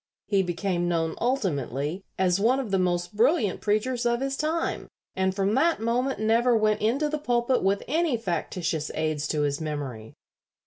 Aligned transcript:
He 0.25 0.41
became 0.41 0.87
known 0.89 1.13
ultimately 1.21 2.01
as 2.17 2.39
one 2.39 2.59
of 2.59 2.71
the 2.71 2.79
most 2.79 3.15
brilliant 3.15 3.61
preachers 3.61 4.03
of 4.03 4.19
his 4.19 4.35
time, 4.35 4.87
and 5.15 5.35
from 5.35 5.53
that 5.53 5.79
moment 5.79 6.19
never 6.19 6.57
went 6.57 6.81
into 6.81 7.07
the 7.07 7.19
pulpit 7.19 7.61
with 7.61 7.83
any 7.87 8.17
factitious 8.17 8.89
aids 8.95 9.27
to 9.27 9.41
his 9.41 9.61
memory." 9.61 10.15